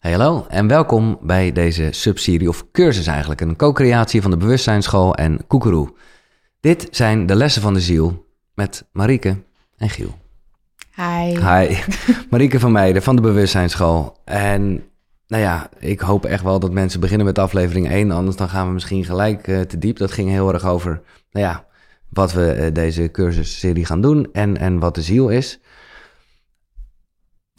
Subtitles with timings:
[0.00, 3.40] Hey, hallo en welkom bij deze subserie of cursus eigenlijk.
[3.40, 5.92] Een co-creatie van de Bewustzijnsschool en Koekeroe.
[6.60, 9.36] Dit zijn de lessen van de ziel met Marieke
[9.76, 10.18] en Giel.
[10.94, 11.38] Hi.
[11.38, 11.76] Hi,
[12.30, 14.16] Marieke van Meijden van de Bewustzijnsschool.
[14.24, 14.82] En
[15.26, 18.66] nou ja, ik hoop echt wel dat mensen beginnen met aflevering 1, anders dan gaan
[18.66, 19.96] we misschien gelijk eh, te diep.
[19.96, 21.66] Dat ging heel erg over, nou ja,
[22.08, 25.60] wat we uh, deze cursusserie gaan doen en, en wat de ziel is.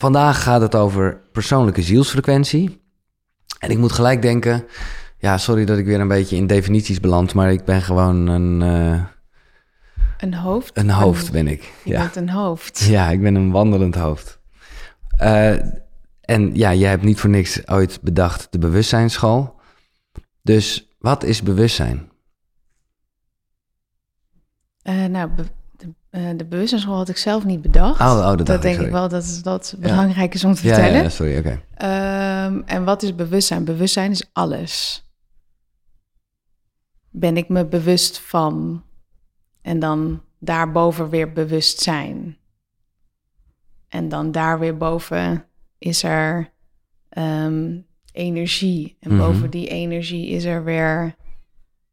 [0.02, 2.81] Vandaag gaat het over persoonlijke zielsfrequentie.
[3.59, 4.65] En ik moet gelijk denken,
[5.18, 8.61] ja, sorry dat ik weer een beetje in definities beland, maar ik ben gewoon een...
[8.61, 9.04] Uh,
[10.18, 10.78] een hoofd?
[10.78, 11.73] Een hoofd ben ik.
[11.83, 12.00] Je ja.
[12.01, 12.83] bent een hoofd.
[12.89, 14.39] Ja, ik ben een wandelend hoofd.
[15.21, 15.51] Uh,
[16.21, 19.59] en ja, jij hebt niet voor niks ooit bedacht de bewustzijnsschool.
[20.42, 22.09] Dus wat is bewustzijn?
[24.83, 25.45] Uh, nou, be
[25.82, 28.00] de, uh, de bewustzijnsschool had ik zelf niet bedacht.
[28.02, 30.74] Oh, oh dat, dat denk ik, ik wel dat dat belangrijk is om te ja,
[30.74, 31.04] vertellen.
[31.04, 31.62] Ja, sorry, oké.
[31.74, 32.45] Okay.
[32.45, 33.66] Um, en wat is bewustzijn?
[33.66, 35.04] Bewustzijn is alles.
[37.10, 38.84] Ben ik me bewust van
[39.62, 42.38] en dan daarboven weer bewust zijn.
[43.88, 45.45] En dan daar weer boven
[45.78, 46.52] is er
[47.18, 48.98] um, energie.
[49.00, 49.20] En Mhm.
[49.20, 51.16] boven die energie is er weer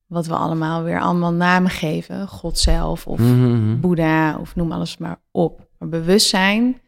[0.09, 2.29] wat we allemaal weer allemaal namen geven.
[2.29, 3.81] God zelf of Mhm.
[3.81, 5.69] Boeddha of noem alles maar op.
[5.79, 6.81] Maar bewustzijn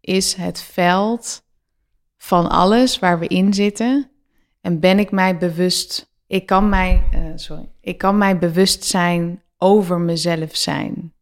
[0.00, 1.44] is het veld
[2.16, 4.10] van alles waar we in zitten.
[4.60, 9.42] En ben ik mij bewust, ik kan mij, uh, sorry, ik kan mij bewust zijn
[9.58, 11.14] over mezelf zijn.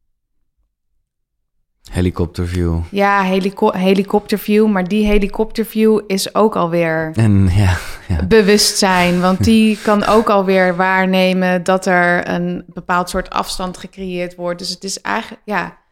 [1.90, 2.78] Helikopterview.
[2.90, 7.78] Ja, helico helikopterview, maar die helikopterview is ook alweer En ja,
[8.28, 9.20] bewustzijn.
[9.20, 14.58] Want die kan ook alweer waarnemen dat er een bepaald soort afstand gecreëerd wordt.
[14.58, 15.82] Dus het is eigenlijk, ja.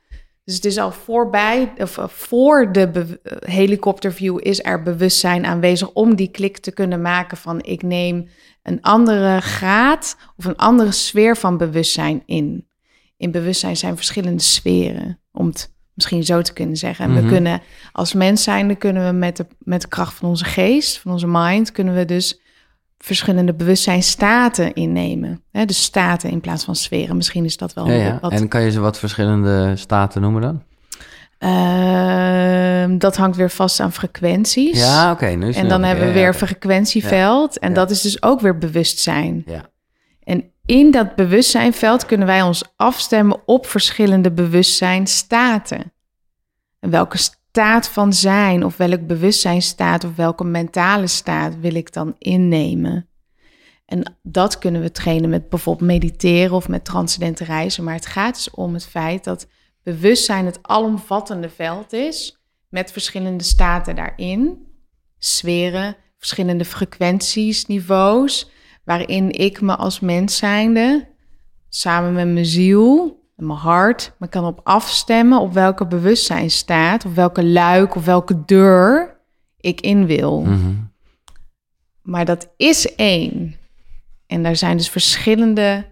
[0.45, 6.31] Dus het is al voorbij, of voor de helikopterview is er bewustzijn aanwezig om die
[6.31, 8.29] klik te kunnen maken van ik neem
[8.63, 12.69] een andere graad of een andere sfeer van bewustzijn in.
[13.17, 17.05] In bewustzijn zijn verschillende sferen, om het misschien zo te kunnen zeggen.
[17.05, 17.23] En Mhm.
[17.23, 17.61] we kunnen
[17.93, 21.27] als mens zijn, kunnen we met de, met de kracht van onze geest, van onze
[21.27, 22.41] mind, kunnen we dus
[22.99, 25.43] verschillende bewustzijnstaten innemen.
[25.53, 27.17] Hè, dus staten in plaats van sferen.
[27.17, 28.19] Misschien is dat wel ja, ja.
[28.21, 28.33] wat...
[28.33, 30.63] En kan je ze wat verschillende staten noemen dan?
[31.39, 34.79] Uh, dat hangt weer vast aan frequenties.
[34.79, 35.25] Ja, oké.
[35.25, 37.59] Okay, en dan hebben we weer een frequentieveld.
[37.59, 39.43] En dat is dus ook weer bewustzijn.
[39.47, 39.71] Ja.
[40.25, 45.93] En in dat bewustzijnveld kunnen wij ons afstemmen op verschillende bewustzijnstaten.
[46.81, 52.15] En welke staat van zijn, of welk bewustzijnstaat, of welke mentale staat wil ik dan
[52.19, 53.06] innemen?
[53.87, 57.84] En dat kunnen we trainen met bijvoorbeeld mediteren of met transcendente reizen.
[57.84, 59.47] Maar het gaat dus om het feit dat
[59.83, 64.66] bewustzijn het alomvattende veld is, met verschillende staten daarin,
[65.19, 68.50] sferen, verschillende frequenties, niveaus,
[68.97, 71.08] waarin ik me als mens zijnde,
[71.69, 77.04] samen met mijn ziel en mijn hart, me kan op afstemmen op welke bewustzijn staat,
[77.04, 79.16] of welke luik of welke deur
[79.60, 80.41] ik in wil.
[80.41, 80.91] Mm -hmm.
[82.03, 83.56] Maar dat is één.
[84.26, 85.84] En daar zijn dus verschillende.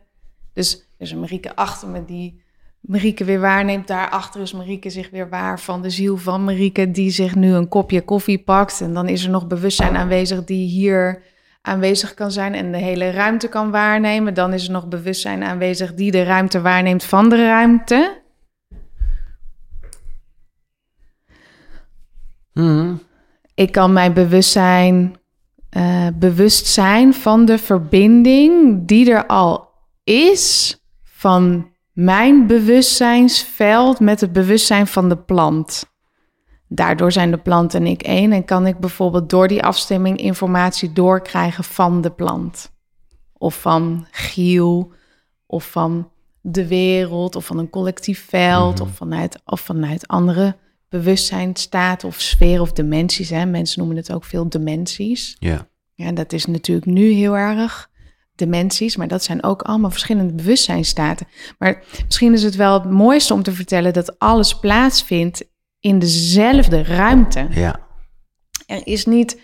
[0.52, 2.42] Dus er is een Marieke achter me die
[2.80, 3.86] Marieke weer waarneemt.
[3.86, 7.68] Daarachter is Marieke zich weer waar van de ziel van Marieke, die zich nu een
[7.68, 8.80] kopje koffie pakt.
[8.80, 11.22] En dan is er nog bewustzijn aanwezig die hier
[11.62, 14.34] aanwezig kan zijn en de hele ruimte kan waarnemen.
[14.34, 18.22] Dan is er nog bewustzijn aanwezig die de ruimte waarneemt van de ruimte.
[22.52, 23.02] Mm -hmm.
[23.54, 25.18] Ik kan mijn bewustzijn
[25.76, 29.68] uh, bewust zijn van de verbinding die er al
[30.04, 35.89] is van mijn bewustzijnsveld met het bewustzijn van de plant.
[36.72, 40.92] Daardoor zijn de plant en ik één en kan ik bijvoorbeeld door die afstemming informatie
[40.92, 42.72] doorkrijgen van de plant.
[43.32, 44.92] Of van Giel,
[45.46, 46.10] of van
[46.40, 48.82] de wereld, of van een collectief veld, Mhm.
[48.82, 50.56] of, vanuit, of vanuit andere
[50.88, 53.30] bewustzijnstaten of sferen of dimensies.
[53.30, 53.46] Hè.
[53.46, 55.36] Mensen noemen het ook veel dimensies.
[55.38, 55.68] Ja.
[55.94, 57.90] Ja, dat is natuurlijk nu heel erg
[58.34, 61.26] dimensies, maar dat zijn ook allemaal verschillende bewustzijnstaten.
[61.58, 65.44] Maar misschien is het wel het mooiste om te vertellen dat alles plaatsvindt
[65.80, 67.46] in dezelfde ruimte.
[67.50, 67.80] Ja.
[68.66, 69.40] Er is niet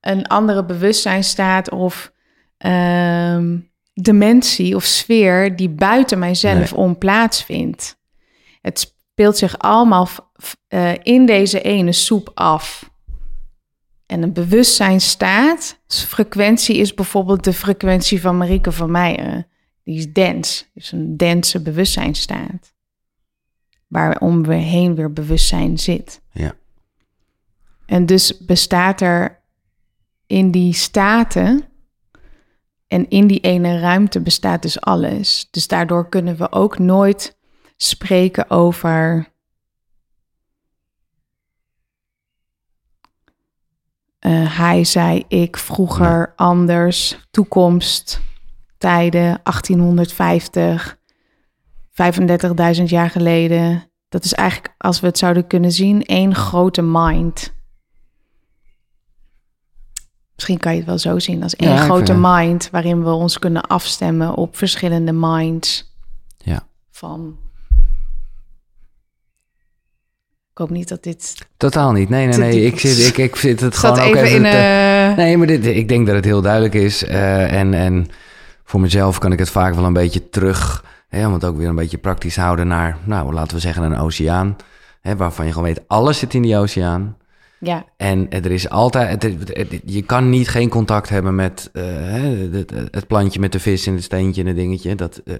[0.00, 2.12] een andere bewustzijnstaat of
[2.56, 3.58] ehm,
[3.94, 6.80] dimensie of sfeer die buiten mijzelf Nee.
[6.80, 7.98] om plaatsvindt.
[8.60, 10.08] Het speelt zich allemaal
[10.68, 12.90] uh, in deze ene soep af.
[14.06, 19.46] En een bewustzijnstaat, frequentie is bijvoorbeeld de frequentie van Marieke van Meijer.
[19.84, 22.74] Die is dense, dus een dense bewustzijnstaat.
[23.90, 26.20] Waarom we heen weer bewustzijn zit.
[26.32, 26.54] Ja.
[27.86, 29.42] En dus bestaat er
[30.26, 31.64] in die staten
[32.86, 35.48] en in die ene ruimte bestaat dus alles.
[35.50, 37.38] Dus daardoor kunnen we ook nooit
[37.76, 39.30] spreken over
[44.20, 48.20] uh, hij, zei ik, vroeger, anders, toekomst,
[48.78, 50.98] tijden, 1850,
[52.76, 53.90] 35.000 jaar geleden.
[54.08, 57.52] Dat is eigenlijk, als we het zouden kunnen zien, één grote mind.
[60.34, 63.62] Misschien kan je het wel zo zien als één grote mind, waarin we ons kunnen
[63.62, 65.94] afstemmen op verschillende minds.
[66.38, 66.66] Ja.
[66.90, 67.36] Van.
[70.50, 71.48] Ik hoop niet dat dit.
[71.56, 72.08] Totaal niet.
[72.08, 72.64] Nee, nee, nee.
[72.64, 74.42] Ik zit, ik, ik zit het gewoon ook even in.
[74.42, 75.12] Te...
[75.16, 77.02] Nee, maar dit, ik denk dat het heel duidelijk is.
[77.02, 78.08] Uh, en, en
[78.64, 81.68] voor mezelf kan ik het vaak wel een beetje terug Hè, om het ook weer
[81.68, 84.56] een beetje praktisch houden naar, nou, laten we zeggen, een oceaan.
[85.00, 87.16] Hè, waarvan je gewoon weet, alles zit in die oceaan.
[87.58, 87.84] Ja.
[87.96, 89.22] En er is altijd,
[89.84, 91.84] je kan niet geen contact hebben met uh,
[92.52, 94.94] het, het, plantje met de vis en het steentje en het dingetje.
[94.94, 95.36] Dat uh,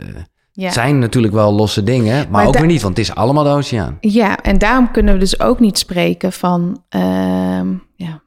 [0.53, 0.71] ja.
[0.71, 3.97] zijn natuurlijk wel losse dingen, maar, ook weer niet, want het is allemaal de oceaan.
[4.01, 7.61] Ja, en daarom kunnen we dus ook niet spreken van, uh,
[7.95, 8.23] ja.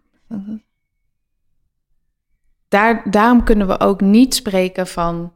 [2.67, 5.31] Daar, daarom kunnen we ook niet spreken van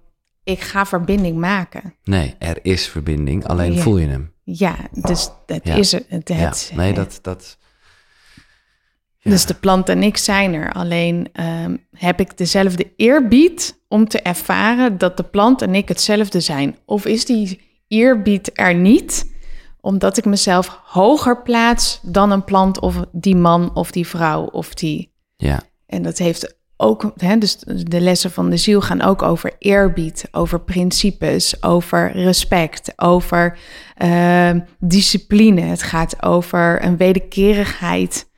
[0.48, 1.96] ik ga verbinding maken.
[2.04, 4.34] Nee, er is verbinding, alleen voel je hem.
[4.44, 6.06] Ja, dus dat is het.
[6.10, 6.30] het
[6.70, 6.76] ja.
[6.76, 7.20] Nee, dat...
[7.22, 7.58] dat
[9.24, 10.74] Dus de plant en ik zijn er.
[10.74, 16.40] Alleen ehm, heb ik dezelfde eerbied om te ervaren dat de plant en ik hetzelfde
[16.40, 16.78] zijn.
[16.86, 19.32] Of is die eerbied er niet,
[19.82, 24.74] omdat ik mezelf hoger plaats dan een plant of die man of die vrouw of
[24.74, 25.14] die.
[25.36, 25.62] Ja.
[25.86, 30.28] En dat heeft ook, hè, dus de lessen van de ziel gaan ook over eerbied,
[30.32, 33.58] over principes, over respect, over
[34.04, 35.62] uh, discipline.
[35.62, 38.30] Het gaat over een wederkerigheid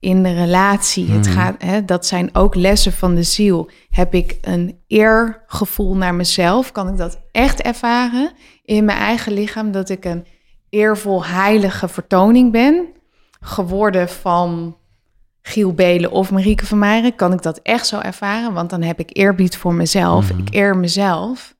[0.00, 1.10] in de relatie.
[1.10, 1.34] Het mhm.
[1.34, 3.70] gaat, hè, dat zijn ook lessen van de ziel.
[3.90, 6.72] Heb ik een eergevoel naar mezelf?
[6.72, 8.32] Kan ik dat echt ervaren
[8.64, 9.72] in mijn eigen lichaam?
[9.72, 10.26] Dat ik een
[10.68, 12.86] eervol, heilige vertoning ben,
[13.40, 14.76] geworden van
[15.42, 18.52] Giel Belen of Marieke van Meijeren, kan ik dat echt zo ervaren.
[18.52, 20.32] Want dan heb ik eerbied voor mezelf.
[20.32, 20.40] Mhm.
[20.40, 21.54] Ik eer mezelf.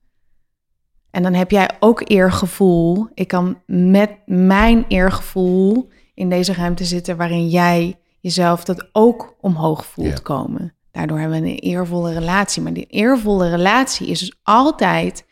[1.11, 3.07] En dan heb jij ook eergevoel.
[3.13, 9.85] Ik kan met mijn eergevoel in deze ruimte zitten waarin jij jezelf dat ook omhoog
[9.85, 10.73] voelt komen.
[10.91, 12.61] Daardoor hebben we een eervolle relatie.
[12.61, 15.25] Maar die eervolle relatie is dus altijd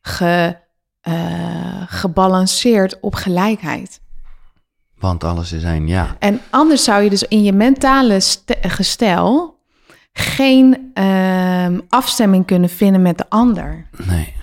[0.00, 0.56] ge,
[1.08, 4.01] uh, gebalanceerd op gelijkheid.
[5.02, 6.16] Want alles is één, ja.
[6.18, 8.20] En anders zou je dus in je mentale
[8.60, 9.58] gestel
[10.12, 13.86] geen uh, afstemming kunnen vinden met de ander.
[14.06, 14.34] Nee.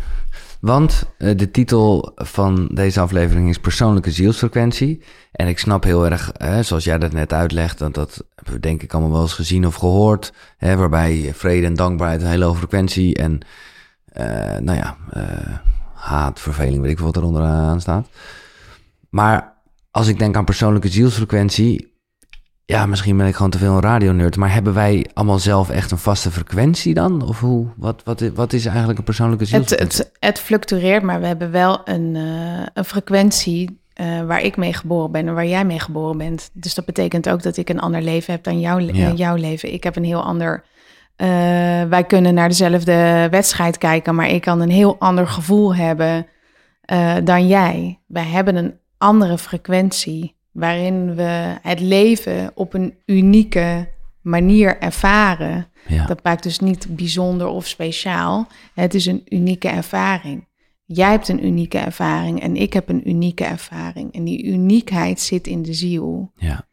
[0.62, 5.04] Want uh, de titel van deze aflevering is persoonlijke zielsfrequentie.
[5.32, 8.60] En ik snap heel erg, hè, zoals jij dat net uitlegt, dat dat hebben we
[8.60, 10.34] denk ik allemaal wel eens gezien of gehoord.
[10.58, 13.40] Hè, waarbij vrede en dankbaarheid een hele hoge frequentie en
[14.18, 14.26] uh,
[14.58, 15.58] nou ja, uh,
[15.94, 18.08] haat, verveling, weet ik wat er onderaan staat.
[19.10, 19.58] Maar
[19.92, 21.98] als ik denk aan persoonlijke zielsfrequentie,
[22.66, 25.92] ja, misschien ben ik gewoon te veel een radionerd, maar hebben wij allemaal zelf echt
[25.92, 27.28] een vaste frequentie dan?
[27.28, 29.98] Of hoe, wat, wat, wat is eigenlijk een persoonlijke zielsfrequentie?
[29.98, 34.58] Het, het, het fluctueert, maar we hebben wel een, uh, een frequentie uh, waar ik
[34.58, 36.50] mee geboren ben en waar jij mee geboren bent.
[36.54, 39.12] Dus dat betekent ook dat ik een ander leven heb dan jouw, ja.
[39.12, 39.74] jouw leven.
[39.74, 40.64] Ik heb een heel ander.
[41.18, 41.28] Uh,
[41.84, 46.28] wij kunnen naar dezelfde wedstrijd kijken, maar ik kan een heel ander gevoel hebben
[47.24, 48.00] dan jij.
[48.08, 53.90] Wij hebben een andere frequentie, waarin we het leven op een unieke
[54.22, 55.68] manier ervaren.
[56.08, 58.48] Dat maakt dus niet bijzonder of speciaal.
[58.74, 60.48] Het is een unieke ervaring.
[60.86, 64.14] Jij hebt een unieke ervaring en ik heb een unieke ervaring.
[64.14, 66.32] En die uniekheid zit in de ziel.
[66.36, 66.68] Ja.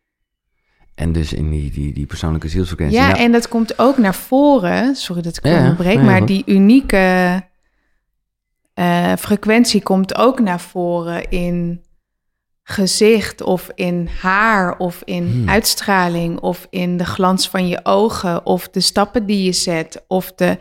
[0.95, 2.99] En dus in die, die, die persoonlijke zielsfrequentie.
[2.99, 4.95] Ja, en dat komt ook naar voren.
[4.95, 7.43] Sorry dat ik ja, onderbreek, maar die unieke
[8.75, 11.85] uh, frequentie komt ook naar voren in
[12.69, 15.49] gezicht of in haar of in hmm.
[15.49, 20.33] uitstraling of in de glans van je ogen of de stappen die je zet of
[20.35, 20.59] de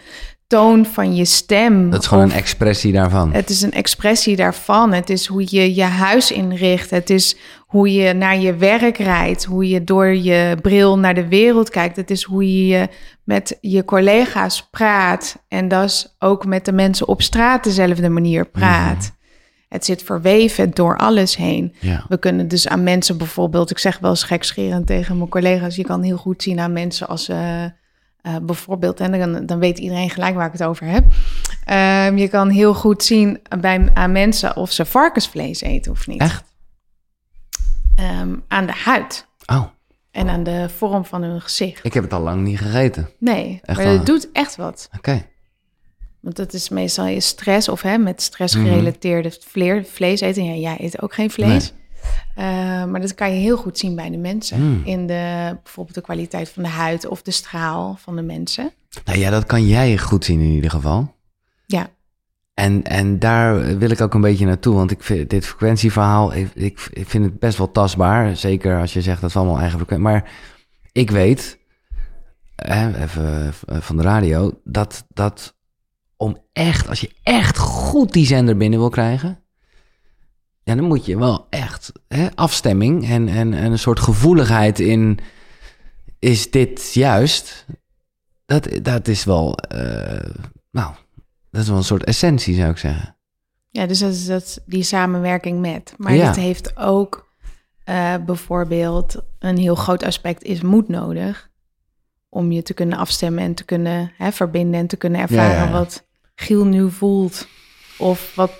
[0.47, 1.89] toon van je stem.
[1.89, 3.33] Dat is gewoon een expressie daarvan.
[3.33, 4.93] Het is een expressie daarvan.
[4.93, 6.89] Het is hoe je je huis inricht.
[6.89, 9.43] Het is hoe je naar je werk rijdt.
[9.43, 11.95] Hoe je door je bril naar de wereld kijkt.
[11.95, 12.87] Het is hoe je
[13.23, 15.43] met je collega's praat.
[15.47, 19.05] En dat is ook met de mensen op straat dezelfde manier praat.
[19.05, 19.23] Hmm.
[19.69, 21.75] Het zit verweven door alles heen.
[22.07, 25.83] We kunnen dus aan mensen bijvoorbeeld, ik zeg wel eens gekscherend tegen mijn collega's, je
[25.83, 27.69] kan heel goed zien aan mensen als uh, uh,
[28.41, 31.03] bijvoorbeeld, en dan, dan weet iedereen gelijk waar ik het over heb.
[32.09, 36.21] Um, je kan heel goed zien bij, aan mensen of ze varkensvlees eten of niet.
[36.21, 36.53] Echt?
[37.99, 39.27] Um, aan de huid.
[39.45, 39.63] Oh.
[40.11, 41.85] En aan de vorm van hun gezicht.
[41.85, 43.09] Ik heb het al lang niet gegeten.
[43.19, 44.89] Nee, Echt maar het doet echt wat.
[44.97, 45.25] Oké.
[46.25, 48.65] Want dat is meestal je stress of hè, met stress Mhm.
[48.65, 50.45] gerelateerde vleer, vlees eten.
[50.45, 51.73] Ja, jij eet ook geen vlees.
[52.35, 52.45] Eh,
[52.85, 54.61] maar dat kan je heel goed zien bij de mensen.
[54.61, 54.81] Mm.
[54.85, 58.71] In de, bijvoorbeeld de kwaliteit van de huid of de straal van de mensen.
[59.05, 61.15] Nou ja, dat kan jij goed zien in ieder geval.
[61.65, 61.89] Ja,
[62.53, 66.49] En, en daar wil ik ook een beetje naartoe, want ik vind dit frequentieverhaal, ik,
[66.53, 68.35] ik, ik vind het best wel tastbaar.
[68.37, 70.07] Zeker als je zegt dat is allemaal eigen frequentie.
[70.07, 70.31] Maar
[70.91, 71.57] ik weet,
[72.55, 75.54] hè, even eh, van de radio, dat, dat
[76.17, 79.39] om echt, als je echt goed die zender binnen wil krijgen,
[80.63, 85.19] ja, dan moet je wel echt hè, afstemming en, en, en een soort gevoeligheid in,
[86.19, 87.65] is dit juist?
[88.45, 90.29] Dat, dat is wel, eh,
[90.71, 90.93] nou,
[91.51, 93.15] dat is wel een soort essentie, zou ik zeggen.
[93.69, 95.93] ja dus dat is dat, die samenwerking met.
[95.97, 96.25] Maar Ja.
[96.25, 97.27] dat heeft ook
[97.83, 101.49] eh, bijvoorbeeld een heel groot aspect is moed nodig.
[102.29, 105.65] Om je te kunnen afstemmen en te kunnen hè, verbinden en te kunnen ervaren Ja,
[105.65, 105.71] ja.
[105.71, 106.04] wat
[106.35, 107.47] Giel nu voelt.
[107.97, 108.51] Of wat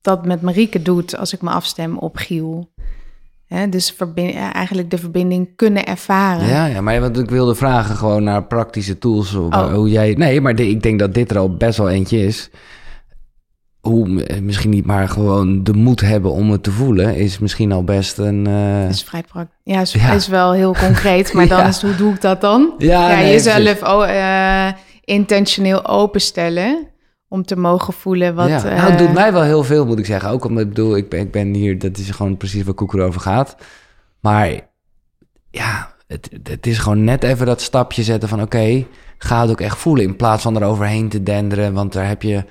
[0.00, 2.70] dat met Marieke doet als ik me afstem op Giel.
[3.70, 3.96] Dus
[4.52, 6.46] eigenlijk de verbinding kunnen ervaren.
[6.48, 9.32] Ja, ja, maar wat ik wilde vragen gewoon naar praktische tools.
[9.34, 9.72] Hoe, Oh.
[9.74, 12.50] hoe jij, nee, maar de- ik denk dat dit er al best wel eentje is.
[13.80, 17.72] Hoe eh, misschien niet maar gewoon de moed hebben om het te voelen, is misschien
[17.72, 18.44] al best een.
[18.82, 19.56] Dat is vrij praktisch.
[19.64, 20.12] Ja, is, Ja.
[20.12, 21.66] is wel heel concreet, maar dan Ja.
[21.66, 22.74] is hoe doe ik dat dan?
[22.78, 24.68] ja, ja, nee, jezelf oh,
[25.04, 26.86] intentioneel openstellen
[27.32, 28.48] om te mogen voelen wat.
[28.48, 28.64] ja.
[28.64, 30.30] eh, nou, het doet mij wel heel veel, moet ik zeggen.
[30.30, 33.00] Ook omdat ik bedoel, ik ben, ik ben hier, dat is gewoon precies waar Koeker
[33.00, 33.56] over gaat.
[34.20, 34.68] Maar
[35.50, 38.86] ja, het, het is gewoon net even dat stapje zetten van oké,
[39.18, 40.04] ga het ook echt voelen.
[40.04, 42.44] In plaats van eroverheen te denderen, want daar heb je,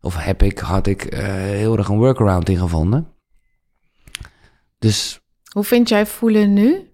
[0.00, 3.08] of heb ik, had ik eh, heel erg een workaround in gevonden.
[4.78, 5.20] Dus
[5.52, 6.93] Hoe vind jij voelen nu?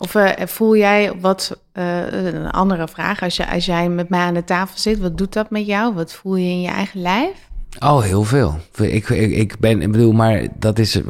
[0.00, 4.20] Of eh, voel jij wat, eh, een andere vraag, als, je, als jij met mij
[4.20, 5.94] aan de tafel zit, wat doet dat met jou?
[5.94, 7.48] Wat voel je in je eigen lijf?
[7.78, 8.58] Oh, heel veel.
[8.76, 11.06] Ik, ik, ik ben, ik bedoel, maar dat is eh,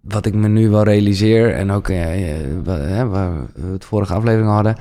[0.00, 1.54] wat ik me nu wel realiseer.
[1.54, 2.04] En ook eh,
[2.64, 4.76] waar we het vorige aflevering hadden.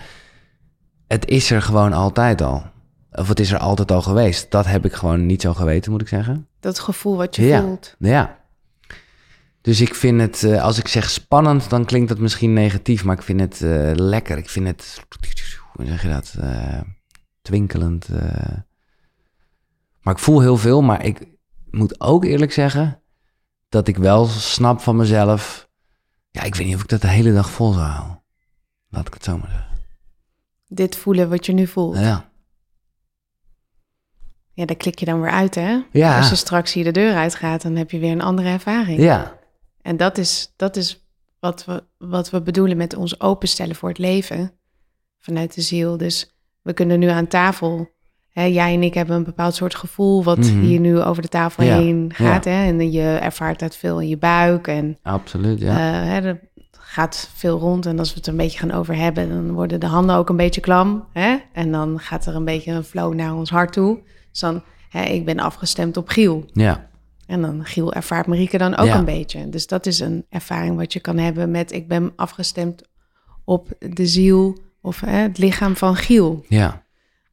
[1.07, 2.63] Het is er gewoon altijd al.
[3.11, 4.51] Of het is er altijd al geweest.
[4.51, 6.47] Dat heb ik gewoon niet zo geweten, moet ik zeggen.
[6.59, 7.61] Dat gevoel wat je Ja.
[7.61, 7.95] voelt.
[7.99, 8.37] Ja.
[9.67, 13.03] Dus ik vind het, eh, als ik zeg spannend, dan klinkt dat misschien negatief.
[13.03, 14.37] Maar ik vind het eh, lekker.
[14.37, 15.01] Ik vind het,
[15.73, 16.35] hoe zeg je dat?
[16.39, 16.81] eh,
[17.41, 18.09] twinkelend.
[20.01, 20.81] Maar ik voel heel veel.
[20.81, 21.27] Maar ik
[21.71, 23.01] moet ook eerlijk zeggen
[23.69, 25.69] dat ik wel snap van mezelf.
[26.31, 28.21] Ja, ik weet niet of ik dat de hele dag vol zou houden.
[28.89, 29.77] Laat ik het zo maar zeggen.
[30.67, 31.97] Dit voelen wat je nu voelt.
[31.97, 32.29] Ja.
[34.53, 35.79] Ja, daar klik je dan weer uit, hè?
[35.91, 36.17] Ja.
[36.17, 38.99] Als je straks hier de deur uitgaat, dan heb je weer een andere ervaring.
[38.99, 39.36] Ja.
[39.87, 41.05] En dat is, dat is
[41.39, 44.51] wat, we, wat we bedoelen met ons openstellen voor het leven
[45.19, 45.97] vanuit de ziel.
[45.97, 47.89] Dus we kunnen nu aan tafel,
[48.29, 50.59] hè, jij en ik hebben een bepaald soort gevoel wat Mhm.
[50.59, 52.45] hier nu over de tafel Ja, heen gaat.
[52.45, 52.65] Hè?
[52.67, 55.69] En je ervaart dat veel in je buik en Absoluut, ja.
[55.69, 56.39] eh, hè, er
[56.71, 57.85] gaat veel rond.
[57.85, 60.37] En als we het een beetje gaan over hebben, dan worden de handen ook een
[60.37, 61.07] beetje klam.
[61.13, 61.37] Hè?
[61.53, 63.99] En dan gaat er een beetje een flow naar ons hart toe.
[64.31, 66.45] Dus dan, hè, ik ben afgestemd op Giel.
[66.53, 66.86] ja.
[67.27, 68.97] En dan Giel ervaart Marieke dan ook Ja.
[68.97, 69.49] een beetje.
[69.49, 72.81] Dus dat is een ervaring wat je kan hebben met ik ben afgestemd
[73.43, 76.45] op de ziel of hè, het lichaam van Giel.
[76.47, 76.83] Ja.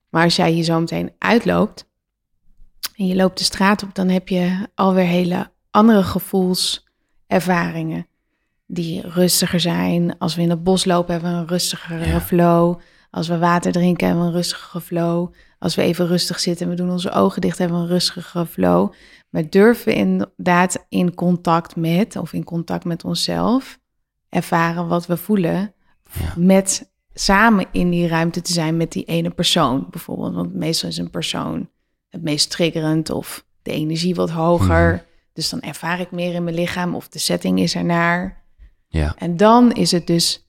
[0.08, 1.86] Maar als jij hier zo meteen uitloopt
[2.96, 8.06] en je loopt de straat op, dan heb je alweer hele andere gevoelservaringen
[8.66, 10.18] die rustiger zijn.
[10.18, 12.20] Als we in het bos lopen hebben we een rustigere Ja.
[12.20, 12.78] flow.
[13.10, 15.32] Als we water drinken hebben we een rustige flow.
[15.58, 18.46] Als we even rustig zitten en we doen onze ogen dicht hebben we een rustige
[18.46, 18.92] flow.
[19.34, 23.78] Maar durven we inderdaad in contact met of in contact met onszelf
[24.28, 25.74] ervaren wat we voelen
[26.12, 26.34] Ja.
[26.36, 30.34] met samen in die ruimte te zijn met die ene persoon bijvoorbeeld.
[30.34, 31.68] Want meestal is een persoon
[32.08, 34.92] het meest triggerend of de energie wat hoger.
[34.92, 35.02] Mhm.
[35.32, 38.44] Dus dan ervaar ik meer in mijn lichaam of de setting is ernaar.
[38.88, 39.14] Ja.
[39.18, 40.46] En dan is het dus,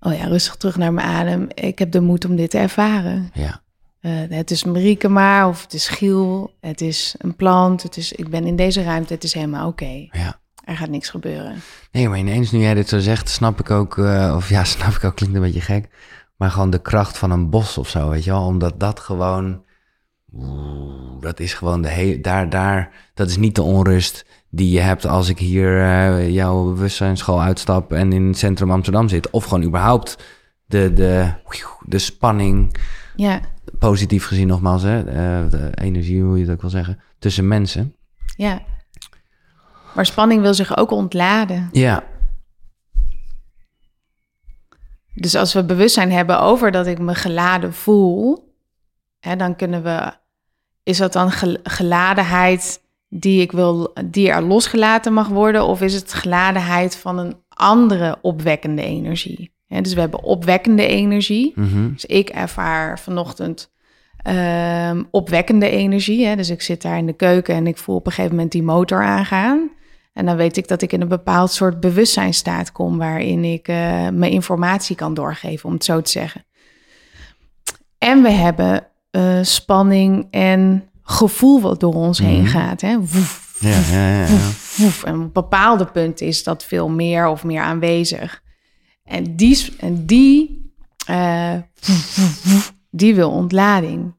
[0.00, 1.48] oh ja, rustig terug naar mijn adem.
[1.54, 3.30] Ik heb de moed om dit te ervaren.
[3.34, 3.62] Ja.
[4.00, 8.12] Eh, het is Marieke maar, of het is Giel, het is een plant, het is,
[8.12, 10.08] ik ben in deze ruimte, het is helemaal oké.
[10.10, 10.40] Ja.
[10.64, 11.54] Er gaat niks gebeuren.
[11.92, 14.92] Nee, maar ineens nu jij dit zo zegt, snap ik ook, eh, of ja, snap
[14.92, 15.88] ik ook, klinkt een beetje gek,
[16.36, 19.64] maar gewoon de kracht van een bos of zo, weet je wel, omdat dat gewoon,
[20.34, 24.80] oeh, dat is gewoon de hele, daar, daar, dat is niet de onrust die je
[24.80, 29.44] hebt als ik hier eh, jouw bewustzijnsschool uitstap en in het centrum Amsterdam zit, of
[29.44, 30.18] gewoon überhaupt
[30.66, 31.32] de, de,
[31.84, 32.76] de spanning,
[33.16, 33.40] Ja,
[33.78, 37.94] positief gezien nogmaals, hè, eh, de energie, hoe je het ook wil zeggen, tussen mensen.
[38.36, 38.62] ja.
[39.94, 41.68] Maar spanning wil zich ook ontladen.
[41.72, 42.04] Ja.
[45.14, 48.52] Dus als we bewustzijn hebben over dat ik me geladen voel,
[49.18, 50.12] hè, dan kunnen we.
[50.82, 55.94] Is dat dan gel- geladenheid die ik wil, die er losgelaten mag worden, of is
[55.94, 59.52] het geladenheid van een andere opwekkende energie?
[59.68, 61.52] Dus we hebben opwekkende energie.
[61.54, 61.92] Mhm.
[61.92, 63.70] Dus ik ervaar vanochtend
[64.22, 66.26] ehm, opwekkende energie.
[66.26, 66.36] Hè?
[66.36, 68.62] Dus ik zit daar in de keuken en ik voel op een gegeven moment die
[68.62, 69.70] motor aangaan.
[70.12, 74.08] En dan weet ik dat ik in een bepaald soort bewustzijnstaat kom waarin ik eh,
[74.08, 76.44] mijn informatie kan doorgeven, om het zo te zeggen.
[77.98, 82.50] En we hebben eh, spanning en gevoel wat door ons heen Mhm.
[82.50, 82.80] gaat.
[82.80, 82.98] Hè?
[82.98, 84.20] Woef, Ja, ja, ja.
[84.20, 84.26] ja.
[84.26, 85.04] woef, woef.
[85.04, 88.42] En op bepaalde punten is dat veel meer of meer aanwezig.
[89.08, 90.72] En die, en die,
[91.06, 91.54] eh,
[92.90, 94.16] die wil ontlading.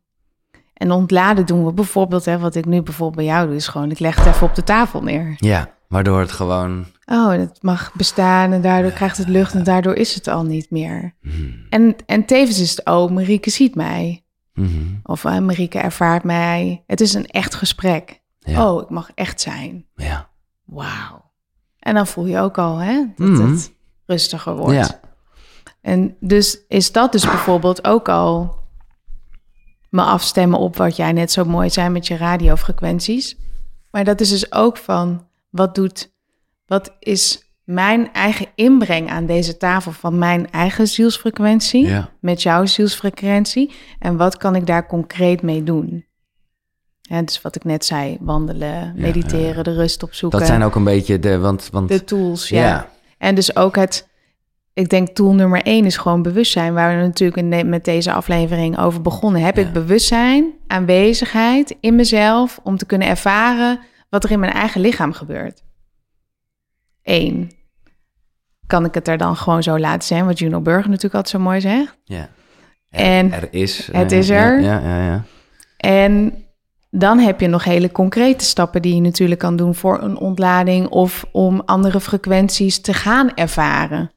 [0.74, 3.92] En ontladen doen we bijvoorbeeld, hè, wat ik nu bijvoorbeeld bij jou doe, is gewoon,
[3.92, 5.34] ik leg het even op de tafel neer.
[5.38, 6.86] Ja, waardoor het gewoon...
[7.06, 10.72] Oh, het mag bestaan en daardoor krijgt het lucht en daardoor is het al niet
[10.72, 11.16] meer.
[11.22, 11.36] Mhm.
[11.70, 14.24] En, en tevens is het, oh, Marieke ziet mij.
[14.54, 14.70] Mhm.
[15.04, 16.84] Of eh, Marieke ervaart mij.
[16.88, 18.22] Het is een echt gesprek.
[18.40, 18.70] Ja.
[18.72, 19.86] Oh, ik mag echt zijn.
[19.96, 20.30] Ja.
[20.66, 21.32] Wauw.
[21.80, 23.52] En dan voel je ook al hè, dat Mhm.
[23.52, 23.74] het
[24.10, 24.76] rustiger wordt.
[24.76, 25.00] Ja.
[25.82, 28.58] En dus is dat dus bijvoorbeeld ook al
[29.90, 33.38] me afstemmen op wat jij net zo mooi zei met je radiofrequenties.
[33.92, 36.12] Maar dat is dus ook van wat doet,
[36.66, 42.10] wat is mijn eigen inbreng aan deze tafel van mijn eigen zielsfrequentie Ja.
[42.20, 46.06] met jouw zielsfrequentie en wat kan ik daar concreet mee doen?
[47.02, 50.40] Ja, dus wat ik net zei, wandelen, mediteren, de rust opzoeken.
[50.40, 51.38] Dat zijn ook een beetje de...
[51.38, 52.90] Want, want De tools, ja.
[53.20, 54.08] En dus ook het,
[54.74, 59.02] ik denk tool nummer één is gewoon bewustzijn, waar we natuurlijk met deze aflevering over
[59.02, 59.42] begonnen.
[59.42, 59.62] Heb Ja.
[59.62, 65.14] ik bewustzijn, aanwezigheid in mezelf om te kunnen ervaren wat er in mijn eigen lichaam
[65.14, 65.64] gebeurt?
[67.04, 67.52] Eén.
[68.68, 71.40] Kan ik het er dan gewoon zo laten zijn, wat Juno Burger natuurlijk altijd zo
[71.40, 71.98] mooi zegt.
[72.04, 72.30] ja.
[72.90, 73.90] En er is...
[73.92, 74.62] het eh, is er.
[74.62, 75.24] Ja, ja, ja.
[75.78, 76.44] En
[76.90, 80.88] dan heb je nog hele concrete stappen die je natuurlijk kan doen voor een ontlading
[80.88, 84.12] of om andere frequenties te gaan ervaren.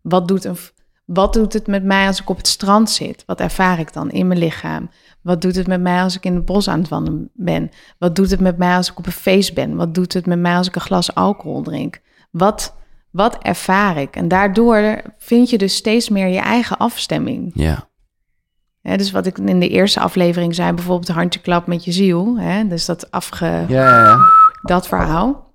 [0.00, 0.56] Wat doet, een,
[1.04, 3.22] wat doet het met mij als ik op het strand zit?
[3.26, 4.90] Wat ervaar ik dan in mijn lichaam?
[5.22, 7.70] Wat doet het met mij als ik in het bos aan het wandelen ben?
[7.98, 9.76] Wat doet het met mij als ik op een feest ben?
[9.76, 12.00] Wat doet het met mij als ik een glas alcohol drink?
[12.30, 12.76] Wat,
[13.10, 14.16] wat ervaar ik?
[14.16, 17.50] En daardoor vind je dus steeds meer je eigen afstemming.
[17.54, 17.89] Ja.
[18.82, 22.38] Dus wat ik in de eerste aflevering zei, bijvoorbeeld handjeklap met je ziel.
[22.38, 23.64] Hè, dus dat afge...
[24.62, 25.50] Dat verhaal.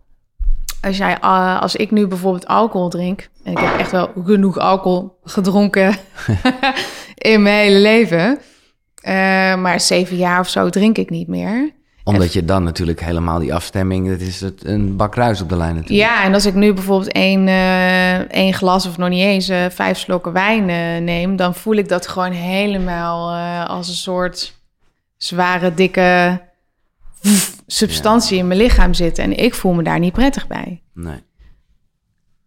[0.81, 3.29] Als, jij, eh, als ik nu bijvoorbeeld alcohol drink...
[3.43, 5.95] en ik heb echt wel genoeg alcohol gedronken
[7.15, 8.39] in mijn hele leven...
[8.95, 9.13] eh,
[9.55, 11.71] maar zeven jaar of zo drink ik niet meer.
[12.07, 14.09] Omdat je dan natuurlijk helemaal die afstemming...
[14.09, 16.09] Dat is het, een bak ruis op de lijn natuurlijk.
[16.09, 19.65] Ja, en als ik nu bijvoorbeeld één, eh, één glas of nog niet eens eh,
[19.69, 23.35] vijf slokken wijn eh, neem, dan voel ik dat gewoon helemaal
[23.67, 24.53] als een soort
[25.17, 26.41] zware, dikke
[27.67, 29.23] substantie in mijn lichaam zitten.
[29.23, 30.81] En ik voel me daar niet prettig bij.
[30.93, 31.23] Nee.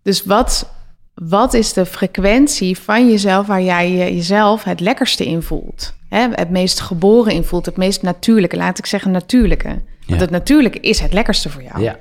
[0.02, 0.72] Dus wat,
[1.14, 5.96] wat is de frequentie van jezelf waar jij je, jezelf het lekkerste in voelt?
[6.08, 8.56] Hè, het meest geboren in voelt, het meest natuurlijke.
[8.56, 9.68] Laat ik zeggen natuurlijke.
[9.68, 10.16] Want Ja.
[10.16, 11.80] het natuurlijke is het lekkerste voor jou.
[11.82, 11.98] Ja.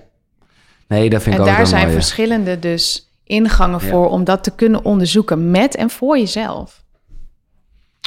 [0.88, 1.94] Nee, dat vind ik En ook daar wel zijn mooi.
[1.94, 6.84] verschillende dus ingangen voor om dat te kunnen onderzoeken met en voor jezelf.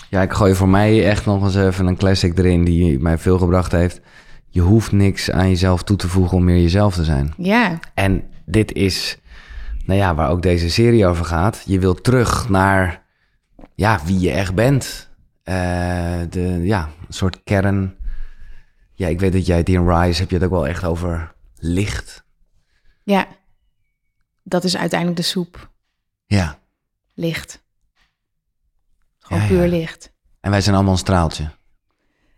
[0.09, 3.39] Ja, ik gooi voor mij echt nog eens even een classic erin die mij veel
[3.39, 4.01] gebracht heeft.
[4.49, 7.35] Je hoeft niks aan jezelf toe te voegen om meer jezelf te zijn.
[7.37, 9.19] Ja, En dit is,
[9.85, 11.63] nou ja, waar ook deze serie over gaat.
[11.67, 13.03] Je wilt terug naar,
[13.75, 15.10] ja, wie je echt bent.
[15.51, 17.97] Eh, de, ja, een soort kern.
[18.93, 21.35] Ja, ik weet dat jij het in Rise, heb je het ook wel echt over
[21.57, 22.25] licht.
[23.03, 23.27] ja.
[24.43, 25.71] Dat is uiteindelijk de soep.
[26.27, 26.59] Ja,
[27.15, 27.65] Licht.
[29.19, 29.69] Gewoon Ja, puur ja.
[29.69, 30.13] licht.
[30.41, 31.51] en wij zijn allemaal een straaltje.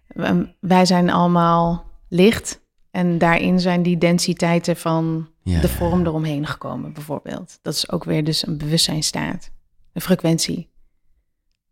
[0.06, 2.60] We- Wij zijn allemaal licht.
[2.90, 7.58] En daarin zijn die densiteiten van Ja, de vorm eromheen gekomen, bijvoorbeeld.
[7.62, 9.50] Dat is ook weer dus een bewustzijnstaat.
[9.92, 10.70] Een frequentie.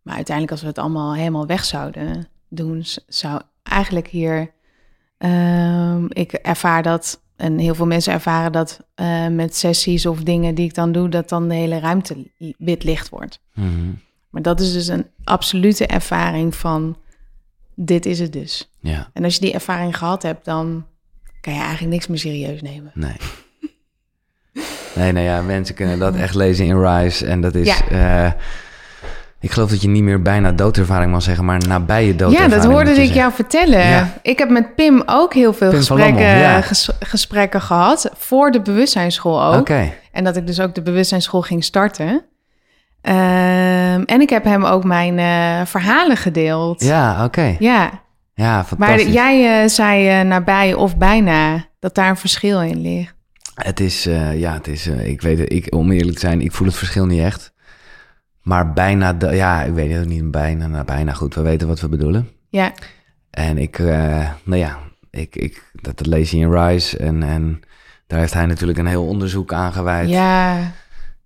[0.02, 4.50] Maar uiteindelijk, als we het allemaal helemaal weg zouden doen, zou eigenlijk hier.
[5.18, 10.54] ehm, ik ervaar dat, en heel veel mensen ervaren dat eh, met sessies of dingen
[10.54, 13.40] die ik dan doe, dat dan de hele ruimte wit licht wordt.
[13.54, 13.90] Mhm.
[14.30, 16.96] Maar dat is dus een absolute ervaring van:
[17.74, 18.70] dit is het dus.
[18.80, 20.86] Ja, En als je die ervaring gehad hebt, dan
[21.40, 22.90] kan je eigenlijk niks meer serieus nemen.
[22.94, 23.16] nee.
[24.94, 27.26] Nee, nou ja, mensen kunnen dat echt lezen in Rise.
[27.26, 27.88] En dat is, Ja.
[28.26, 28.32] eh,
[29.40, 32.54] ik geloof dat je niet meer bijna doodervaring mag zeggen, maar nabije Ja, doodervaring.
[32.62, 33.14] dat hoorde ik zeggen.
[33.14, 33.86] jou vertellen.
[33.86, 34.12] Ja.
[34.22, 36.60] Ik heb met Pim ook heel veel Pim gesprekken, ja.
[36.60, 38.10] ges- gesprekken gehad.
[38.16, 39.68] Voor de bewustzijnsschool ook.
[40.12, 42.24] En dat ik dus ook de bewustzijnsschool ging starten.
[43.02, 46.82] Ehm, en ik heb hem ook mijn eh, verhalen gedeeld.
[46.84, 47.56] Ja, oké.
[47.58, 47.90] Ja,
[48.34, 49.12] Ja, maar fantastisch.
[49.12, 53.14] jij eh, zei eh, nabij of bijna dat daar een verschil in ligt.
[53.54, 54.02] Het is,
[54.34, 57.06] ja, het is, ik weet het, ik, om eerlijk te zijn, ik voel het verschil
[57.06, 57.49] niet echt.
[58.42, 61.68] Maar bijna, de, ja, ik weet het ook niet, bijna, nou, bijna goed, we weten
[61.68, 62.28] wat we bedoelen.
[62.48, 62.72] Ja,
[63.30, 64.78] En ik, eh, nou ja,
[65.10, 67.60] ik, ik, dat, dat lees je in Rise en, en
[68.06, 70.08] daar heeft hij natuurlijk een heel onderzoek aan gewijd.
[70.08, 70.72] ja,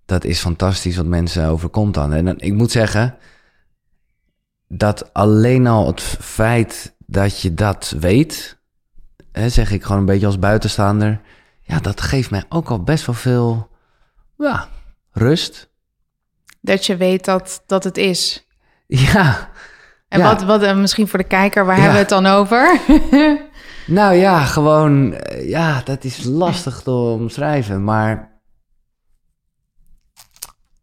[0.05, 2.13] Dat is fantastisch wat mensen overkomt dan.
[2.13, 3.15] En dan, ik moet zeggen,
[4.67, 8.57] dat alleen al het feit dat je dat weet,
[9.31, 11.21] hè, zeg ik gewoon een beetje als buitenstaander,
[11.61, 13.69] ja, dat geeft mij ook al best wel veel
[14.37, 14.67] ja,
[15.11, 15.73] rust.
[16.65, 18.47] Dat je weet dat, dat het is.
[18.87, 19.49] Ja,
[20.07, 20.25] En Ja.
[20.25, 21.81] wat, wat eh, misschien voor de kijker, waar Ja.
[21.81, 22.79] hebben we het dan over?
[23.87, 28.33] nou ja, gewoon, eh, ja, dat is lastig te omschrijven, maar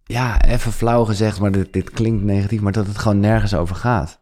[0.04, 3.76] ja, even flauw gezegd, maar dit, dit klinkt negatief, maar dat het gewoon nergens over
[3.76, 4.20] gaat.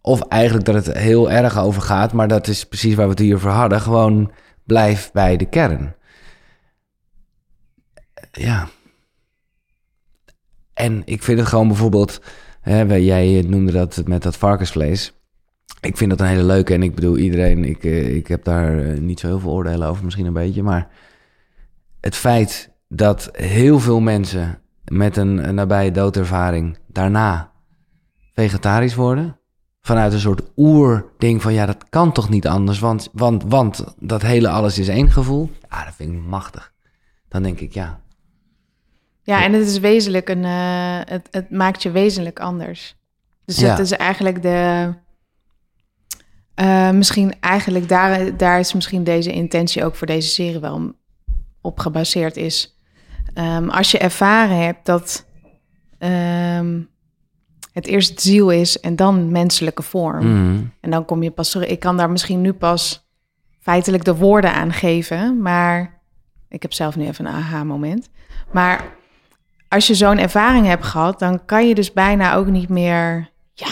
[0.00, 3.18] Of eigenlijk dat het heel erg over gaat, maar dat is precies waar we het
[3.20, 3.80] hier over hadden.
[3.80, 4.32] Gewoon
[4.64, 5.94] blijf bij de kern.
[8.32, 8.68] Ja.
[10.78, 12.20] En ik vind het gewoon bijvoorbeeld,
[12.60, 15.12] hè, jij noemde dat met dat varkensvlees.
[15.80, 18.78] Ik vind dat een hele leuke en ik bedoel iedereen, ik, eh, ik heb daar
[18.78, 20.88] eh, niet zo heel veel oordelen over, misschien een beetje, maar
[22.00, 27.52] het feit dat heel veel mensen met een, een nabije doodervaring daarna
[28.32, 29.38] vegetarisch worden,
[29.80, 34.22] vanuit een soort oerding van ja, dat kan toch niet anders, want, want, want dat
[34.22, 35.50] hele alles is één gevoel.
[35.70, 36.72] Ja, dat vind ik machtig.
[37.28, 38.00] Dan denk ik ja,
[39.28, 42.96] Ja, en het is wezenlijk een, eh, het, het maakt je wezenlijk anders.
[43.44, 43.68] Dus Ja.
[43.68, 44.92] dat is eigenlijk de,
[46.54, 50.92] eh, misschien eigenlijk daar, daar is misschien deze intentie ook voor deze serie wel
[51.60, 52.78] op gebaseerd is.
[53.34, 55.26] Ehm, als je ervaren hebt dat
[55.98, 56.80] ehm,
[57.72, 60.26] het eerst ziel is en dan menselijke vorm.
[60.26, 60.64] Mhm.
[60.80, 61.68] En dan kom je pas terug.
[61.68, 63.08] Ik kan daar misschien nu pas
[63.60, 65.42] feitelijk de woorden aan geven.
[65.42, 66.00] Maar
[66.48, 68.08] ik heb zelf nu even een aha-moment.
[68.52, 68.96] Maar
[69.68, 73.30] als je zo'n ervaring hebt gehad, dan kan je dus bijna ook niet meer.
[73.54, 73.66] Ja,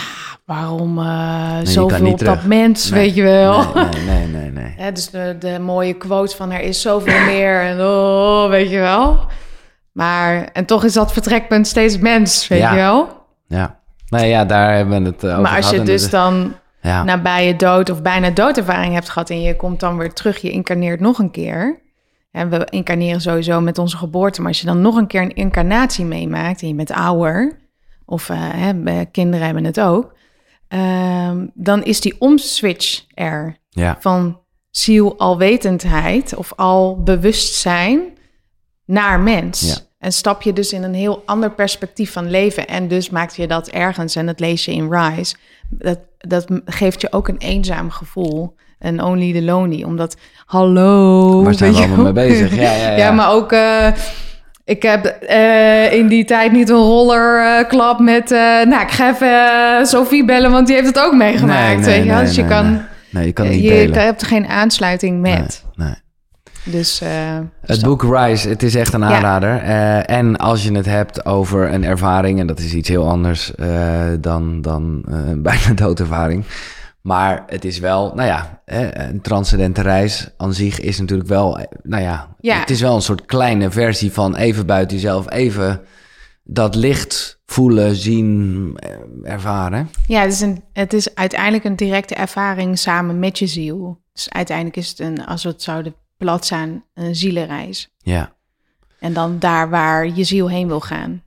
[0.44, 3.72] waarom kan zoveel op dat mens, Nee, weet je wel.
[3.74, 4.74] Nee, nee, nee, nee.
[4.84, 8.78] Hè, dus de, de mooie quote van er is zoveel meer en oh, weet je
[8.78, 9.18] wel.
[9.92, 12.70] Maar, en toch is dat vertrekpunt steeds mens, weet Ja.
[12.70, 13.08] je wel.
[13.46, 13.78] Ja.
[14.08, 17.04] Nee, ja, daar hebben we het eh, over Maar als je dus dan ja.
[17.04, 20.50] nabij je dood of bijna doodervaring hebt gehad en je komt dan weer terug, je
[20.50, 21.80] incarneert nog een keer.
[22.36, 25.34] En we incarneren sowieso met onze geboorte, maar als je dan nog een keer een
[25.34, 27.58] incarnatie meemaakt en je bent ouder,
[28.04, 30.14] of eh, hè, kinderen hebben het ook,
[30.68, 33.96] ehm, dan is die omswitch er ja.
[34.00, 38.00] van ziel alwetendheid of al bewustzijn
[38.84, 39.60] naar mens.
[39.60, 39.76] Ja.
[39.98, 42.66] En stap je dus in een heel ander perspectief van leven.
[42.66, 45.36] En dus maakt je dat ergens, en dat lees je in Rise,
[45.70, 48.54] dat, dat geeft je ook een eenzaam gevoel.
[48.78, 51.42] En only the lonely, omdat, hallo.
[51.42, 52.54] Waar zijn we je allemaal mee bezig?
[52.54, 52.96] Ja, ja, ja.
[52.96, 53.52] ja maar ook...
[53.52, 53.86] eh,
[54.64, 58.30] ik heb eh, in die tijd niet een rollerklap met...
[58.32, 59.28] eh, nou, ik ga even
[59.78, 61.66] eh, Sophie bellen, want die heeft het ook meegemaakt.
[61.66, 62.82] Nee, nee, weet je nee, dus je kan...
[63.10, 63.26] nee.
[63.26, 64.02] Je kan Eh, niet je delen.
[64.02, 65.64] hebt geen aansluiting met.
[66.70, 67.08] Dus, eh,
[67.62, 69.06] Het boek Rise, het is echt een Ja.
[69.06, 69.58] aanrader.
[69.62, 73.54] Eh, en als je het hebt over een ervaring, en dat is iets heel anders
[73.54, 73.68] eh,
[74.20, 76.44] dan, dan eh, een bijna doodervaring.
[77.06, 82.02] Maar het is wel, nou ja, een transcendente reis aan zich is natuurlijk wel, nou
[82.02, 82.58] ja, Ja.
[82.60, 85.80] het is wel een soort kleine versie van even buiten jezelf, even
[86.44, 89.90] dat licht voelen, zien, eh, ervaren.
[90.06, 94.00] Ja, het is, een, het is uiteindelijk een directe ervaring samen met je ziel.
[94.12, 97.94] Dus uiteindelijk is het een, als we het zouden plat zijn, een zielenreis.
[97.98, 98.32] Ja,
[99.00, 101.22] En dan daar waar je ziel heen wil gaan.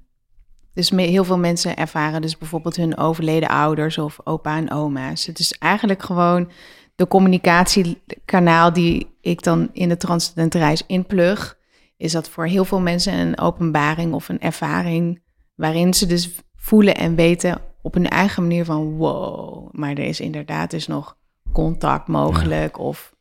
[0.80, 5.26] Dus heel veel mensen ervaren dus bijvoorbeeld hun overleden ouders of opa en oma's.
[5.26, 6.52] Het is eigenlijk gewoon
[6.96, 11.58] de communicatiekanaal die ik dan in de transcendente reis inplug.
[11.98, 15.22] Is dat voor heel veel mensen een openbaring of een ervaring
[15.56, 20.20] waarin ze dus voelen en weten op hun eigen manier van wow, maar er is
[20.20, 21.18] inderdaad dus nog
[21.52, 23.14] contact mogelijk of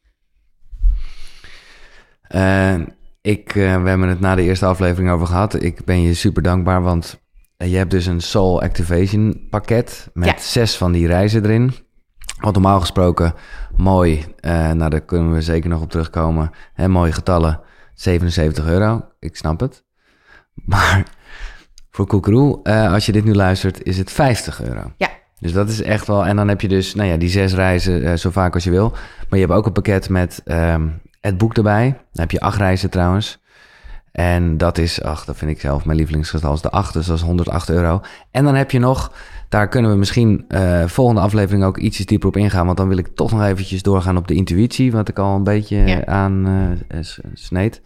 [2.23, 2.79] Eh,
[3.21, 5.63] ik, eh, we hebben het na de eerste aflevering over gehad.
[5.63, 7.27] Ik ben je super dankbaar, want
[7.67, 10.35] je hebt dus een Soul Activation pakket met Ja.
[10.39, 11.73] zes van die reizen erin.
[12.41, 13.35] Wat normaal gesproken
[13.77, 16.51] mooi, eh nou daar kunnen we zeker nog op terugkomen.
[16.75, 17.61] Hè, mooie getallen,
[17.95, 19.05] 77 euro.
[19.19, 19.85] Ik snap het.
[20.65, 21.03] Maar
[21.91, 24.93] voor Koekeroe, eh als je dit nu luistert, is het 50 euro.
[24.97, 25.09] ja,
[25.41, 26.27] Dus dat is echt wel.
[26.27, 28.71] En dan heb je dus, nou ja, die zes reizen eh, zo vaak als je
[28.71, 28.91] wil.
[29.29, 30.89] Maar je hebt ook een pakket met ehm,
[31.21, 31.85] het boek erbij.
[31.91, 33.43] Dan heb je acht reizen trouwens.
[34.19, 37.17] En dat is, ach, dat vind ik zelf mijn lievelingsgetal, is de 8, dus dat
[37.17, 38.01] is 108 euro.
[38.31, 39.13] En dan heb je nog,
[39.49, 42.99] daar kunnen we misschien uh, volgende aflevering ook ietsjes dieper op ingaan, want dan wil
[42.99, 46.05] ik toch nog eventjes doorgaan op de intuïtie, wat ik al een beetje Ja.
[46.07, 46.47] aan
[46.89, 47.83] eh, s- sneed.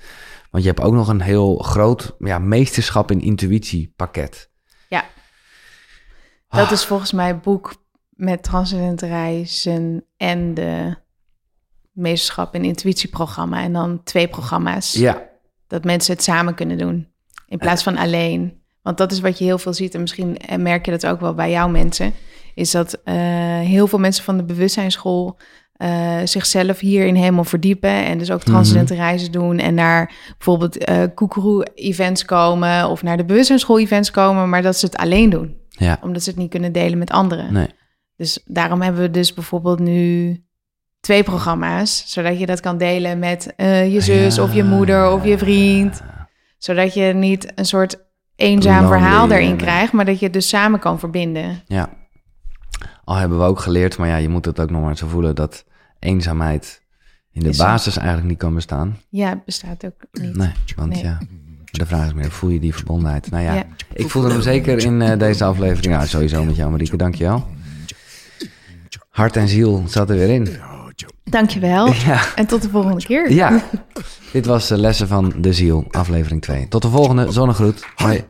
[0.51, 4.51] Want je hebt ook nog een heel groot ja, meesterschap in intuïtie pakket.
[4.89, 5.05] Ja.
[6.49, 7.75] Dat is volgens mij het boek
[8.09, 10.97] met transcendente reizen en de
[11.93, 13.63] meesterschap in intuïtieprogramma.
[13.63, 14.93] En dan twee programma's.
[14.93, 15.31] Ja,
[15.73, 17.09] Dat mensen het samen kunnen doen.
[17.47, 18.61] In plaats van alleen.
[18.83, 19.95] Want dat is wat je heel veel ziet.
[19.95, 22.13] En misschien eh, merk je dat ook wel bij jouw mensen.
[22.55, 23.15] Is dat eh,
[23.61, 25.39] heel veel mensen van de bewustzijnsschool
[25.73, 27.91] eh, zichzelf hierin helemaal verdiepen.
[28.05, 29.59] En dus ook transcendente reizen doen.
[29.59, 32.89] En naar bijvoorbeeld eh koekeroe-events komen.
[32.89, 34.49] Of naar de bewustzijnsschool-events komen.
[34.49, 35.57] Maar dat ze het alleen doen.
[35.69, 37.53] ja, Omdat ze het niet kunnen delen met anderen.
[37.53, 37.69] nee.
[38.17, 40.37] Dus daarom hebben we dus bijvoorbeeld nu
[41.03, 42.03] twee programma's.
[42.07, 44.43] Zodat je dat kan delen met eh, je zus Ja.
[44.43, 46.03] of je moeder of je vriend.
[46.59, 47.99] Zodat je niet een soort
[48.37, 49.57] eenzaam Lonely, verhaal daarin nee.
[49.57, 51.63] krijgt, maar dat je het dus samen kan verbinden.
[51.67, 51.89] Ja.
[53.05, 55.35] Al hebben we ook geleerd, maar ja, je moet het ook nog maar zo voelen
[55.35, 55.65] dat
[55.99, 56.83] eenzaamheid
[57.33, 58.99] in de Is basis eigenlijk niet kan bestaan.
[59.09, 60.37] Ja, het bestaat ook niet.
[60.37, 61.03] Nee, want Nee.
[61.03, 61.19] ja,
[61.71, 63.31] de vraag is meer, voel je die verbondenheid?
[63.31, 63.65] Nou ja, Ja.
[63.93, 65.95] ik voelde hem zeker in eh, deze aflevering.
[65.95, 67.49] Ja, sowieso met jou, Marieke, dankjewel.
[69.11, 70.49] Hart en ziel zat er weer in.
[71.25, 71.93] Dankjewel.
[72.07, 73.33] Ja, En tot de volgende keer.
[73.33, 73.63] ja.
[74.33, 76.69] dit was de lessen van de ziel, aflevering 2.
[76.69, 77.85] Tot de volgende, zonnegroet.
[77.95, 78.25] Hoi.